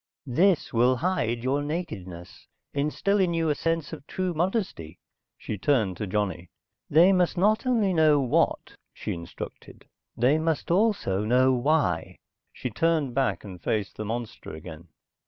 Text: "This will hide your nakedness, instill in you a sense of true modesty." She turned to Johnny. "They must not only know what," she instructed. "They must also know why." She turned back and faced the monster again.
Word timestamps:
"This 0.25 0.73
will 0.73 0.95
hide 0.95 1.43
your 1.43 1.61
nakedness, 1.61 2.47
instill 2.73 3.19
in 3.19 3.35
you 3.35 3.49
a 3.49 3.53
sense 3.53 3.93
of 3.93 4.07
true 4.07 4.33
modesty." 4.33 4.97
She 5.37 5.59
turned 5.59 5.95
to 5.97 6.07
Johnny. 6.07 6.49
"They 6.89 7.13
must 7.13 7.37
not 7.37 7.67
only 7.67 7.93
know 7.93 8.19
what," 8.19 8.73
she 8.95 9.13
instructed. 9.13 9.85
"They 10.17 10.39
must 10.39 10.71
also 10.71 11.23
know 11.23 11.53
why." 11.53 12.17
She 12.51 12.71
turned 12.71 13.13
back 13.13 13.43
and 13.43 13.61
faced 13.61 13.95
the 13.95 14.05
monster 14.05 14.55
again. 14.55 14.87